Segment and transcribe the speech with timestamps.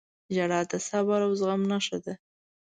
[0.35, 2.13] •ژړا د صبر او زغم نښه ده.